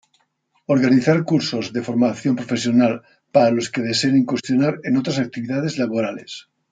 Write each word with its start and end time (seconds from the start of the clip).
Organizar 0.75 1.15
cursos 1.31 1.65
de 1.75 1.83
formación 1.83 2.35
profesional 2.35 2.93
para 3.31 3.51
los 3.55 3.69
que 3.71 3.83
deseen 3.89 4.17
incursionar 4.21 4.73
en 4.87 4.97
otras 5.01 5.19
actividades 5.19 5.77
laborales. 5.77 6.31